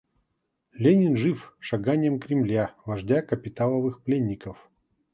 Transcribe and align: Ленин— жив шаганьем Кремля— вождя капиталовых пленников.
Ленин— 0.73 1.15
жив 1.15 1.55
шаганьем 1.59 2.19
Кремля— 2.19 2.73
вождя 2.85 3.21
капиталовых 3.21 4.01
пленников. 4.03 4.57